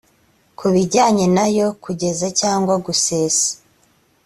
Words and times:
ku 0.57 0.65
bijyanye 0.73 1.25
na 1.37 1.45
yo 1.57 1.67
kuguza 1.83 2.27
cyangwa 2.39 2.73
gusesa 2.85 3.49